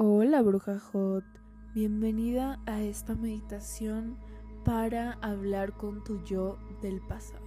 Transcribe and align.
Hola 0.00 0.42
bruja 0.42 0.78
Hot, 0.78 1.24
bienvenida 1.74 2.60
a 2.66 2.80
esta 2.80 3.16
meditación 3.16 4.16
para 4.64 5.14
hablar 5.22 5.72
con 5.72 6.04
tu 6.04 6.22
yo 6.22 6.56
del 6.80 7.00
pasado. 7.00 7.42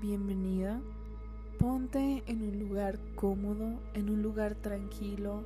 Bienvenida, 0.00 0.80
ponte 1.58 2.22
en 2.28 2.40
un 2.48 2.58
lugar 2.60 2.98
cómodo, 3.14 3.78
en 3.92 4.08
un 4.08 4.22
lugar 4.22 4.54
tranquilo. 4.54 5.42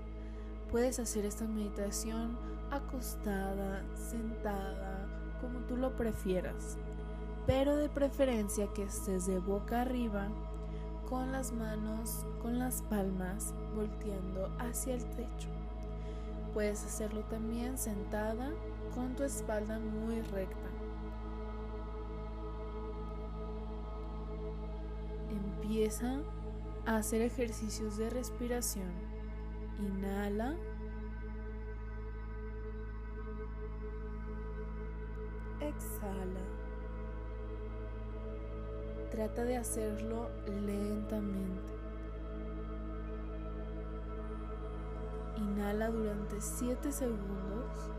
Puedes 0.70 1.00
hacer 1.00 1.24
esta 1.24 1.48
meditación 1.48 2.38
acostada, 2.70 3.82
sentada, 3.96 5.08
como 5.40 5.58
tú 5.66 5.76
lo 5.76 5.96
prefieras, 5.96 6.78
pero 7.44 7.74
de 7.74 7.88
preferencia 7.88 8.68
que 8.72 8.84
estés 8.84 9.26
de 9.26 9.40
boca 9.40 9.80
arriba 9.80 10.28
con 11.08 11.32
las 11.32 11.50
manos, 11.50 12.24
con 12.40 12.60
las 12.60 12.82
palmas 12.82 13.52
volteando 13.74 14.48
hacia 14.60 14.94
el 14.94 15.04
techo. 15.16 15.48
Puedes 16.54 16.84
hacerlo 16.84 17.22
también 17.24 17.78
sentada 17.78 18.50
con 18.94 19.14
tu 19.14 19.22
espalda 19.22 19.78
muy 19.78 20.20
recta. 20.20 20.68
Empieza 25.30 26.20
a 26.86 26.96
hacer 26.96 27.22
ejercicios 27.22 27.96
de 27.98 28.10
respiración. 28.10 28.90
Inhala. 29.78 30.56
Exhala. 35.60 36.40
Trata 39.12 39.44
de 39.44 39.56
hacerlo 39.56 40.30
lentamente. 40.46 41.79
Inhala 45.50 45.90
durante 45.90 46.40
7 46.40 46.92
segundos. 46.92 47.90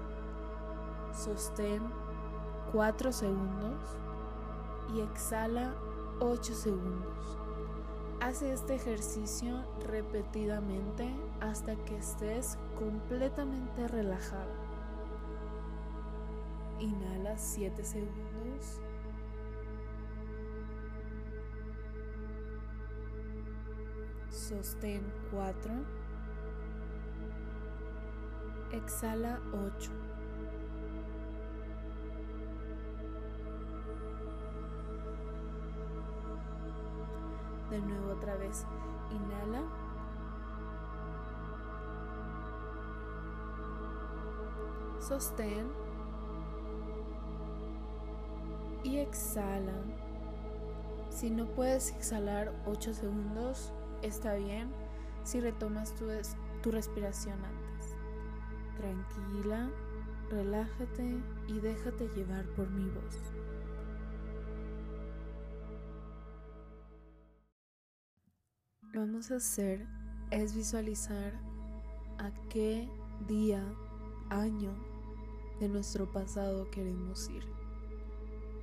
Sostén 1.14 1.82
4 2.72 3.12
segundos. 3.12 3.98
Y 4.96 5.02
exhala 5.02 5.74
8 6.22 6.54
segundos. 6.54 7.38
Hace 8.22 8.54
este 8.54 8.76
ejercicio 8.76 9.64
repetidamente 9.86 11.14
hasta 11.42 11.76
que 11.76 11.98
estés 11.98 12.58
completamente 12.78 13.88
relajada. 13.88 14.56
Inhala 16.80 17.38
7 17.38 17.84
segundos. 17.84 18.80
Sostén 24.30 25.02
4 25.32 26.01
Exhala 28.72 29.40
8. 29.52 29.92
De 37.70 37.80
nuevo 37.80 38.12
otra 38.14 38.36
vez. 38.36 38.66
Inhala. 39.12 39.64
Sostén. 45.00 45.68
Y 48.84 48.98
exhala. 48.98 49.74
Si 51.10 51.30
no 51.30 51.46
puedes 51.46 51.92
exhalar 51.92 52.54
8 52.66 52.94
segundos, 52.94 53.74
está 54.02 54.36
bien 54.36 54.72
si 55.24 55.40
retomas 55.40 55.94
tu, 55.96 56.06
tu 56.64 56.72
respiración 56.72 57.38
antes. 57.44 57.61
Tranquila, 58.82 59.70
relájate 60.32 61.22
y 61.48 61.60
déjate 61.60 62.08
llevar 62.16 62.44
por 62.56 62.68
mi 62.72 62.90
voz. 62.90 63.16
Vamos 68.96 69.30
a 69.30 69.36
hacer 69.36 69.88
es 70.32 70.56
visualizar 70.56 71.32
a 72.18 72.32
qué 72.50 72.90
día, 73.28 73.64
año 74.32 74.74
de 75.60 75.70
nuestro 75.70 76.12
pasado 76.12 76.72
queremos 76.72 77.30
ir. 77.30 77.44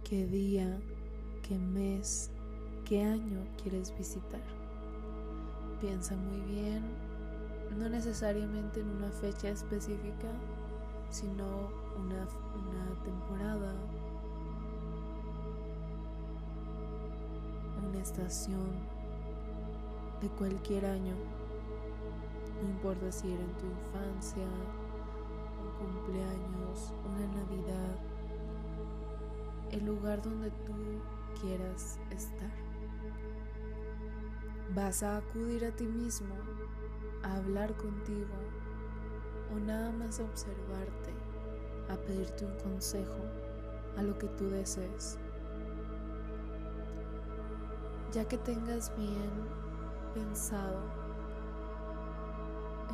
¿Qué 0.02 0.26
día, 0.26 0.80
qué 1.46 1.56
mes, 1.56 2.32
qué 2.84 3.04
año 3.04 3.46
quieres 3.62 3.96
visitar? 3.96 4.42
Piensa 5.80 6.16
muy 6.16 6.40
bien 6.40 7.07
no 7.76 7.88
necesariamente 7.88 8.80
en 8.80 8.88
una 8.88 9.10
fecha 9.10 9.48
específica, 9.48 10.28
sino 11.10 11.44
una, 11.96 12.26
una 12.54 13.04
temporada, 13.04 13.72
una 17.88 17.98
estación 18.00 18.70
de 20.20 20.28
cualquier 20.30 20.86
año. 20.86 21.14
No 22.62 22.68
importa 22.68 23.12
si 23.12 23.32
era 23.32 23.42
en 23.42 23.52
tu 23.52 23.66
infancia, 23.66 24.44
un 25.62 25.86
cumpleaños, 25.86 26.92
una 27.06 27.26
Navidad, 27.40 27.96
el 29.70 29.84
lugar 29.84 30.22
donde 30.22 30.50
tú 30.50 30.74
quieras 31.40 31.98
estar. 32.10 32.50
Vas 34.74 35.02
a 35.02 35.18
acudir 35.18 35.64
a 35.64 35.70
ti 35.70 35.84
mismo 35.84 36.34
a 37.28 37.36
hablar 37.36 37.74
contigo 37.76 38.34
o 39.54 39.58
nada 39.60 39.90
más 39.92 40.20
a 40.20 40.24
observarte, 40.24 41.12
a 41.90 41.96
pedirte 41.96 42.44
un 42.44 42.54
consejo, 42.58 43.22
a 43.96 44.02
lo 44.02 44.16
que 44.18 44.26
tú 44.28 44.48
desees. 44.50 45.18
Ya 48.12 48.26
que 48.26 48.38
tengas 48.38 48.94
bien 48.96 49.30
pensado 50.14 50.80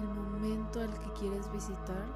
el 0.00 0.08
momento 0.08 0.80
al 0.80 0.98
que 0.98 1.12
quieres 1.18 1.50
visitar, 1.52 2.06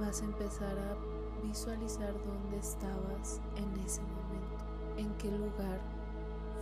vas 0.00 0.22
a 0.22 0.24
empezar 0.24 0.76
a 0.78 1.42
visualizar 1.42 2.12
dónde 2.24 2.58
estabas 2.58 3.40
en 3.56 3.84
ese 3.84 4.02
momento, 4.02 4.64
en 4.96 5.14
qué 5.18 5.30
lugar 5.30 5.80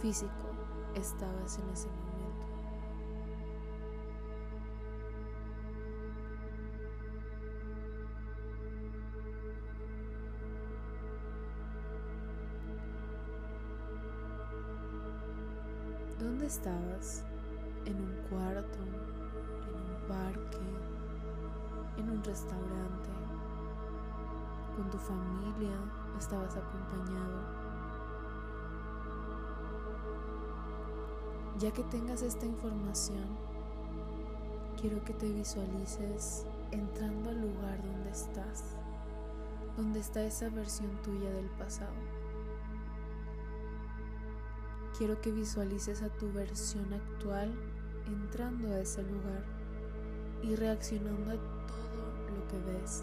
físico 0.00 0.55
estabas 0.96 1.58
en 1.58 1.68
ese 1.70 1.88
momento. 1.88 2.46
¿Dónde 16.18 16.46
estabas? 16.46 17.24
¿En 17.84 18.00
un 18.00 18.16
cuarto? 18.30 18.78
¿En 18.82 19.74
un 19.74 20.08
parque? 20.08 20.58
¿En 21.98 22.10
un 22.10 22.24
restaurante? 22.24 23.10
¿Con 24.74 24.90
tu 24.90 24.98
familia? 24.98 25.76
¿Estabas 26.18 26.56
acompañado? 26.56 27.55
Ya 31.58 31.70
que 31.70 31.82
tengas 31.84 32.20
esta 32.20 32.44
información, 32.44 33.24
quiero 34.78 35.02
que 35.04 35.14
te 35.14 35.26
visualices 35.26 36.44
entrando 36.70 37.30
al 37.30 37.40
lugar 37.40 37.82
donde 37.82 38.10
estás, 38.10 38.76
donde 39.74 40.00
está 40.00 40.22
esa 40.22 40.50
versión 40.50 40.90
tuya 41.02 41.30
del 41.30 41.48
pasado. 41.52 41.94
Quiero 44.98 45.18
que 45.22 45.32
visualices 45.32 46.02
a 46.02 46.10
tu 46.10 46.30
versión 46.30 46.92
actual 46.92 47.54
entrando 48.06 48.68
a 48.68 48.80
ese 48.80 49.02
lugar 49.02 49.44
y 50.42 50.56
reaccionando 50.56 51.30
a 51.30 51.36
todo 51.66 52.36
lo 52.36 52.48
que 52.48 52.59
ves, 52.70 53.02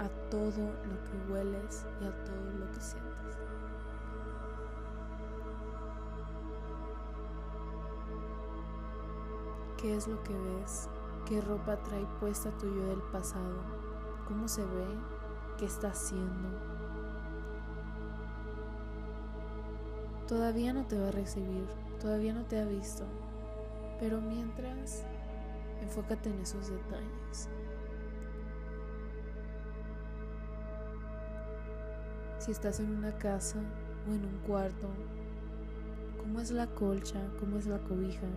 a 0.00 0.08
todo 0.30 0.48
lo 0.48 1.04
que 1.04 1.32
hueles 1.32 1.86
y 2.00 2.06
a 2.06 2.24
todo 2.24 2.52
lo 2.58 2.72
que 2.72 2.80
sientes. 2.80 3.13
¿Qué 9.84 9.94
es 9.94 10.08
lo 10.08 10.22
que 10.22 10.32
ves? 10.32 10.88
¿Qué 11.28 11.42
ropa 11.42 11.76
trae 11.82 12.06
puesta 12.18 12.50
tu 12.56 12.74
yo 12.74 12.86
del 12.86 13.02
pasado? 13.12 13.60
¿Cómo 14.26 14.48
se 14.48 14.62
ve? 14.62 14.86
¿Qué 15.58 15.66
está 15.66 15.88
haciendo? 15.88 16.48
Todavía 20.26 20.72
no 20.72 20.86
te 20.86 20.98
va 20.98 21.08
a 21.08 21.10
recibir, 21.10 21.66
todavía 22.00 22.32
no 22.32 22.46
te 22.46 22.58
ha 22.58 22.64
visto, 22.64 23.04
pero 24.00 24.22
mientras, 24.22 25.04
enfócate 25.82 26.30
en 26.30 26.40
esos 26.40 26.70
detalles. 26.70 27.50
Si 32.38 32.52
estás 32.52 32.80
en 32.80 32.90
una 32.90 33.12
casa 33.18 33.58
o 34.08 34.14
en 34.14 34.24
un 34.24 34.38
cuarto, 34.46 34.88
¿cómo 36.22 36.40
es 36.40 36.50
la 36.52 36.68
colcha? 36.68 37.20
¿Cómo 37.38 37.58
es 37.58 37.66
la 37.66 37.80
cobija? 37.80 38.28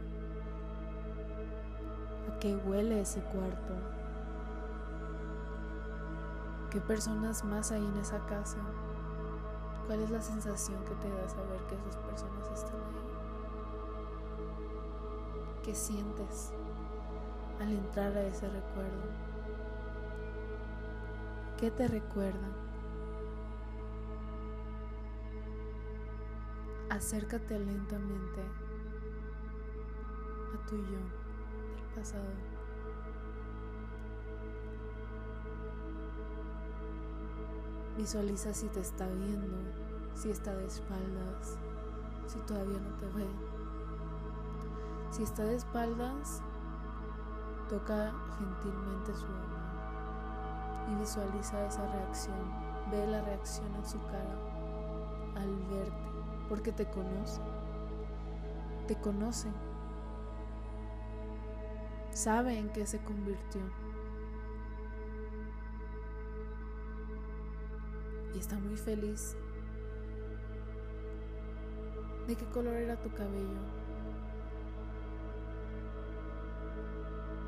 ¿A 2.37 2.39
qué 2.39 2.55
huele 2.55 3.01
ese 3.01 3.19
cuarto? 3.21 3.73
¿Qué 6.69 6.79
personas 6.79 7.43
más 7.43 7.71
hay 7.71 7.83
en 7.83 7.97
esa 7.97 8.19
casa? 8.27 8.59
¿Cuál 9.87 10.01
es 10.01 10.11
la 10.11 10.21
sensación 10.21 10.79
que 10.83 10.93
te 10.93 11.09
da 11.09 11.27
saber 11.27 11.59
que 11.67 11.73
esas 11.73 11.95
personas 11.95 12.47
están 12.53 12.75
ahí? 12.75 13.09
¿Qué 15.63 15.73
sientes 15.73 16.51
al 17.59 17.71
entrar 17.71 18.15
a 18.15 18.21
ese 18.21 18.47
recuerdo? 18.47 19.09
¿Qué 21.57 21.71
te 21.71 21.87
recuerda? 21.87 22.49
Acércate 26.91 27.57
lentamente 27.57 28.41
a 30.53 30.67
tu 30.67 30.75
yo 30.75 31.26
Visualiza 37.97 38.53
si 38.53 38.67
te 38.67 38.81
está 38.81 39.07
viendo, 39.07 39.57
si 40.13 40.29
está 40.29 40.53
de 40.53 40.67
espaldas, 40.67 41.57
si 42.27 42.37
todavía 42.41 42.79
no 42.79 42.95
te 42.97 43.05
ve. 43.07 43.27
Si 45.09 45.23
está 45.23 45.43
de 45.43 45.55
espaldas, 45.55 46.41
toca 47.67 48.13
gentilmente 48.37 49.15
su 49.15 49.25
hombro 49.25 49.57
y 50.91 50.95
visualiza 50.95 51.65
esa 51.65 51.91
reacción. 51.91 52.67
Ve 52.91 53.07
la 53.07 53.21
reacción 53.21 53.73
en 53.75 53.85
su 53.85 53.99
cara 54.03 54.37
al 55.35 55.55
verte, 55.69 56.09
porque 56.47 56.71
te 56.71 56.85
conoce. 56.85 57.41
Te 58.87 58.95
conoce. 59.01 59.49
Sabe 62.17 62.57
en 62.57 62.69
qué 62.69 62.83
se 62.87 62.97
convirtió. 63.03 63.61
Y 68.33 68.39
está 68.39 68.57
muy 68.57 68.75
feliz. 68.75 69.37
¿De 72.25 72.35
qué 72.35 72.43
color 72.45 72.73
era 72.73 72.99
tu 72.99 73.11
cabello? 73.11 73.59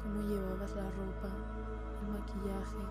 ¿Cómo 0.03 0.21
llevabas 0.21 0.75
la 0.75 0.83
ropa, 0.83 1.29
el 2.03 2.11
maquillaje? 2.11 2.85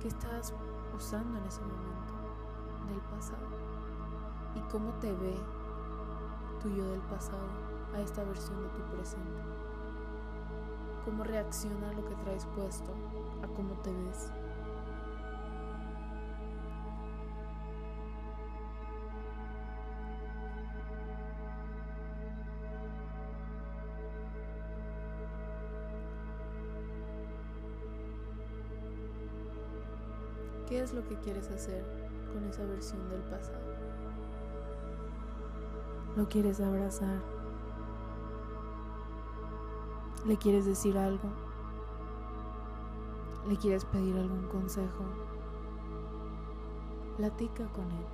¿Qué 0.00 0.06
estabas 0.06 0.54
usando 0.96 1.36
en 1.36 1.44
ese 1.46 1.62
momento 1.62 2.14
del 2.88 3.00
pasado? 3.10 3.48
¿Y 4.54 4.60
cómo 4.70 4.92
te 5.00 5.12
ve 5.14 5.34
tu 6.62 6.68
yo 6.68 6.88
del 6.88 7.00
pasado 7.00 7.48
a 7.92 8.00
esta 8.00 8.22
versión 8.22 8.62
de 8.62 8.68
tu 8.68 8.82
presente? 8.94 9.57
¿Cómo 11.08 11.24
reacciona 11.24 11.90
lo 11.94 12.06
que 12.06 12.14
traes 12.16 12.44
puesto, 12.54 12.92
a 13.42 13.46
cómo 13.56 13.72
te 13.80 13.90
ves? 13.90 14.30
¿Qué 30.68 30.82
es 30.82 30.92
lo 30.92 31.08
que 31.08 31.16
quieres 31.20 31.50
hacer 31.50 31.86
con 32.34 32.44
esa 32.44 32.66
versión 32.66 33.08
del 33.08 33.22
pasado? 33.22 33.56
¿Lo 36.18 36.28
quieres 36.28 36.60
abrazar? 36.60 37.37
¿Le 40.26 40.36
quieres 40.36 40.66
decir 40.66 40.98
algo? 40.98 41.28
¿Le 43.48 43.56
quieres 43.56 43.84
pedir 43.84 44.16
algún 44.16 44.46
consejo? 44.48 45.04
Platica 47.16 47.66
con 47.68 47.84
él. 47.84 48.04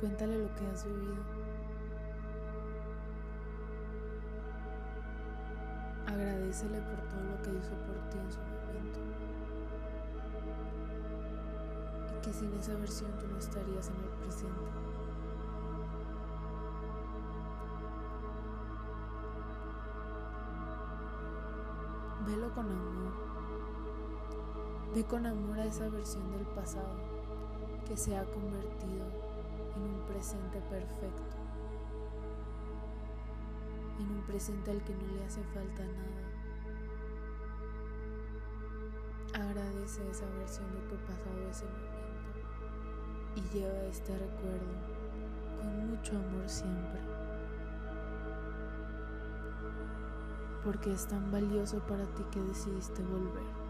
Cuéntale 0.00 0.38
lo 0.38 0.54
que 0.54 0.66
has 0.66 0.84
vivido. 0.84 1.16
Agradecele 6.06 6.80
por 6.80 7.00
todo 7.08 7.24
lo 7.24 7.42
que 7.42 7.50
hizo 7.58 7.74
por 7.86 8.10
ti 8.10 8.18
en 8.18 8.32
su 8.32 8.38
momento. 8.40 9.00
Que 12.26 12.32
sin 12.32 12.52
esa 12.54 12.74
versión 12.74 13.12
tú 13.20 13.26
no 13.28 13.38
estarías 13.38 13.88
en 13.88 13.94
el 13.94 14.10
presente. 14.18 14.50
Velo 22.26 22.52
con 22.52 22.66
amor. 22.66 23.12
Ve 24.92 25.04
con 25.04 25.24
amor 25.24 25.60
a 25.60 25.66
esa 25.66 25.88
versión 25.88 26.32
del 26.32 26.46
pasado 26.46 26.96
que 27.86 27.96
se 27.96 28.16
ha 28.16 28.24
convertido 28.24 29.06
en 29.76 29.82
un 29.82 30.00
presente 30.08 30.60
perfecto, 30.62 31.36
en 34.00 34.10
un 34.10 34.22
presente 34.26 34.72
al 34.72 34.82
que 34.82 34.96
no 34.96 35.06
le 35.14 35.24
hace 35.24 35.44
falta 35.54 35.84
nada. 35.84 36.26
Agradece 39.48 40.10
esa 40.10 40.26
versión 40.38 40.72
de 40.72 40.80
tu 40.88 40.96
pasado, 41.04 41.48
ese 41.48 41.66
momento, 41.66 41.95
y 43.36 43.40
lleva 43.54 43.78
este 43.84 44.12
recuerdo 44.12 44.74
con 45.58 45.90
mucho 45.90 46.16
amor 46.16 46.48
siempre, 46.48 47.00
porque 50.64 50.92
es 50.92 51.06
tan 51.06 51.30
valioso 51.30 51.78
para 51.86 52.04
ti 52.14 52.24
que 52.32 52.40
decidiste 52.40 53.02
volver. 53.04 53.66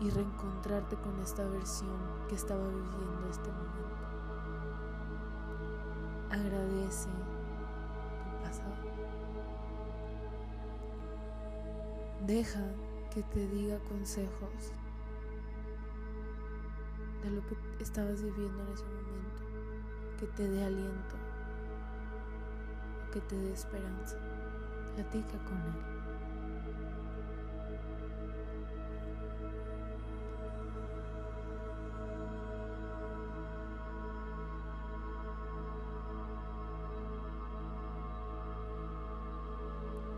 y 0.00 0.08
reencontrarte 0.08 0.96
con 0.96 1.18
esta 1.20 1.46
versión 1.46 1.98
que 2.28 2.34
estaba 2.34 2.66
viviendo 2.66 3.28
este 3.30 3.50
momento. 3.50 3.80
Agradece 6.30 7.08
tu 8.24 8.42
pasado. 8.42 8.74
Deja 12.26 12.64
que 13.12 13.22
te 13.24 13.46
diga 13.48 13.78
consejos 13.88 14.72
de 17.22 17.30
lo 17.30 17.46
que 17.46 17.56
estabas 17.80 18.22
viviendo 18.22 18.62
en 18.62 18.72
ese 18.72 18.84
momento, 18.84 19.42
que 20.18 20.26
te 20.26 20.48
dé 20.48 20.64
aliento, 20.64 21.16
que 23.12 23.20
te 23.20 23.36
dé 23.36 23.52
esperanza. 23.52 24.16
Platica 24.94 25.38
con 25.44 25.56
él. 25.56 26.00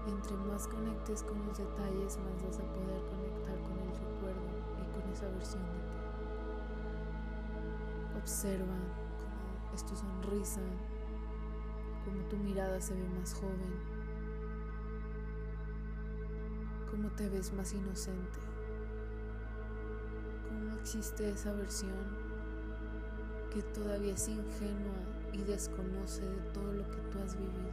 Entre 0.06 0.37
más 0.37 0.66
conectes 0.68 1.23
con 1.23 1.47
los 1.47 1.59
detalles, 1.59 2.18
más 2.18 2.42
vas 2.42 2.59
a 2.59 2.73
poder 2.73 3.02
conectar 3.09 3.56
con 3.61 3.78
el 3.78 3.90
recuerdo 3.90 4.40
y 4.80 5.00
con 5.00 5.12
esa 5.12 5.28
versión 5.28 5.62
de 5.62 5.71
ti. 5.71 6.01
Observa 8.23 8.76
cómo 9.19 9.75
es 9.75 9.85
tu 9.85 9.97
sonrisa, 9.97 10.61
cómo 12.05 12.23
tu 12.29 12.37
mirada 12.37 12.81
se 12.81 12.95
ve 12.95 13.09
más 13.19 13.35
joven, 13.35 13.75
cómo 16.88 17.11
te 17.11 17.29
ves 17.29 17.52
más 17.52 17.73
inocente, 17.73 18.38
cómo 20.49 20.79
existe 20.79 21.31
esa 21.31 21.52
versión 21.55 22.17
que 23.52 23.61
todavía 23.75 24.14
es 24.14 24.29
ingenua 24.29 25.02
y 25.33 25.38
desconoce 25.43 26.23
de 26.23 26.41
todo 26.52 26.73
lo 26.73 26.88
que 26.91 26.99
tú 27.11 27.19
has 27.19 27.37
vivido. 27.37 27.73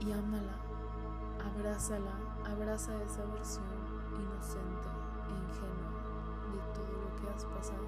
Y 0.00 0.12
ámala, 0.12 0.58
abrázala, 1.42 2.12
abraza 2.44 2.92
esa 3.04 3.24
versión 3.24 3.64
inocente 4.12 4.88
e 5.28 5.32
ingenua 5.46 5.98
de 6.52 6.74
todo 6.74 6.97
pasado. 7.36 7.86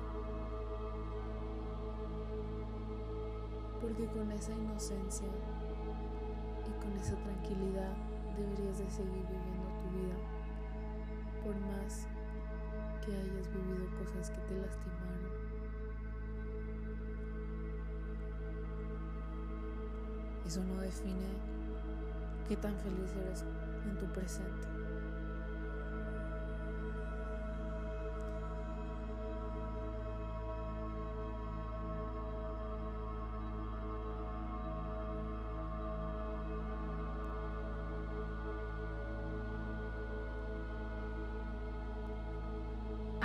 Porque 3.80 4.06
con 4.06 4.30
esa 4.32 4.52
inocencia 4.52 5.28
y 6.68 6.82
con 6.82 6.92
esa 6.92 7.16
tranquilidad 7.16 7.96
deberías 8.36 8.78
de 8.78 8.90
seguir 8.90 9.26
viviendo 9.26 9.68
tu 9.80 9.88
vida, 9.96 10.16
por 11.42 11.54
más 11.60 12.06
que 13.04 13.12
hayas 13.16 13.48
vivido 13.50 13.86
cosas 13.98 14.30
que 14.30 14.40
te 14.40 14.60
lastimaron. 14.60 15.30
Eso 20.46 20.62
no 20.64 20.80
define 20.80 21.28
qué 22.48 22.56
tan 22.56 22.76
feliz 22.78 23.10
eres 23.16 23.44
en 23.86 23.98
tu 23.98 24.06
presente. 24.12 24.69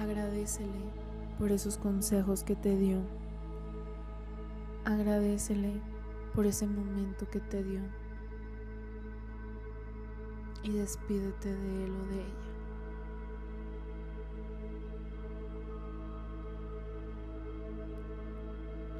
Agradecele 0.05 0.91
por 1.39 1.51
esos 1.51 1.79
consejos 1.79 2.43
que 2.43 2.55
te 2.55 2.77
dio. 2.77 2.99
Agradecele 4.83 5.81
por 6.35 6.45
ese 6.45 6.67
momento 6.67 7.27
que 7.27 7.39
te 7.39 7.63
dio. 7.63 7.81
Y 10.61 10.73
despídete 10.73 11.55
de 11.55 11.85
él 11.85 11.91
o 11.91 12.05
de 12.09 12.21
ella. 12.21 12.45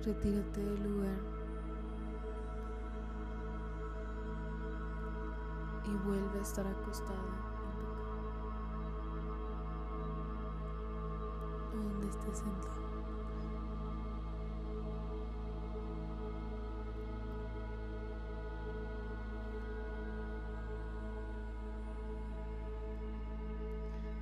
Retírate 0.06 0.60
del 0.60 0.84
lugar 0.92 1.20
y 5.86 6.08
vuelve 6.08 6.40
a 6.40 6.42
estar 6.42 6.66
donde 11.75 12.08
estés 12.08 12.38
sentado. 12.38 12.86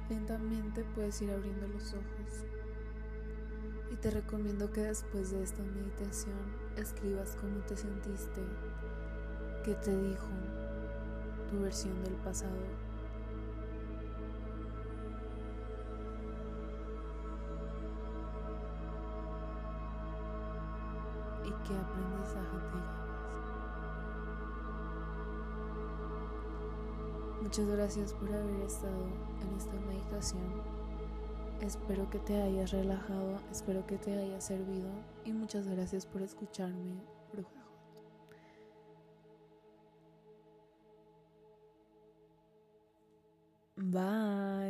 Lentamente 0.10 0.84
puedes 0.96 1.22
ir 1.22 1.32
abriendo 1.32 1.68
los 1.68 1.94
ojos 1.94 2.46
y 3.92 3.96
te 3.96 4.12
recomiendo 4.12 4.72
que 4.72 4.82
después 4.82 5.32
de 5.32 5.42
esta 5.44 5.64
meditación 5.64 6.36
escribas 6.78 7.38
cómo 7.40 7.60
te 7.62 7.78
sentiste, 7.78 8.42
qué 9.64 9.74
te 9.76 9.96
dijo 9.96 10.30
tu 11.50 11.62
versión 11.62 12.04
del 12.04 12.16
pasado 12.16 12.93
qué 21.64 21.74
aprendizaje 21.78 22.58
te 22.72 22.78
llevas. 22.78 23.04
Muchas 27.42 27.68
gracias 27.68 28.14
por 28.14 28.34
haber 28.34 28.62
estado 28.62 29.06
en 29.42 29.58
esta 29.58 29.74
meditación. 29.88 30.62
Espero 31.62 32.10
que 32.10 32.20
te 32.20 32.42
hayas 32.42 32.72
relajado, 32.72 33.40
espero 33.52 33.86
que 33.86 33.98
te 33.98 34.18
haya 34.18 34.42
servido 34.42 34.90
y 35.24 35.32
muchas 35.32 35.68
gracias 35.68 36.06
por 36.06 36.22
escucharme, 36.22 37.02
bruja. 37.32 37.64
Bye. 43.78 44.63